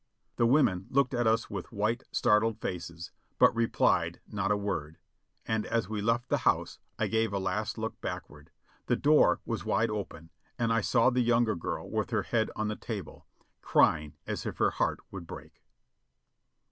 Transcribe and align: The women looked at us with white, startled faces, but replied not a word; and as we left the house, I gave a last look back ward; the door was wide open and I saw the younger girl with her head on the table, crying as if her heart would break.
The 0.37 0.47
women 0.47 0.87
looked 0.89 1.13
at 1.13 1.27
us 1.27 1.47
with 1.47 1.71
white, 1.71 2.01
startled 2.11 2.59
faces, 2.59 3.11
but 3.37 3.53
replied 3.55 4.19
not 4.27 4.49
a 4.51 4.57
word; 4.57 4.97
and 5.45 5.63
as 5.67 5.89
we 5.89 6.01
left 6.01 6.27
the 6.27 6.39
house, 6.39 6.79
I 6.97 7.05
gave 7.05 7.31
a 7.31 7.37
last 7.37 7.77
look 7.77 8.01
back 8.01 8.27
ward; 8.27 8.49
the 8.87 8.95
door 8.95 9.41
was 9.45 9.63
wide 9.63 9.91
open 9.91 10.31
and 10.57 10.73
I 10.73 10.81
saw 10.81 11.11
the 11.11 11.21
younger 11.21 11.53
girl 11.55 11.87
with 11.87 12.09
her 12.09 12.23
head 12.23 12.49
on 12.55 12.67
the 12.67 12.75
table, 12.75 13.27
crying 13.61 14.15
as 14.25 14.43
if 14.43 14.57
her 14.57 14.71
heart 14.71 14.99
would 15.11 15.27
break. 15.27 15.61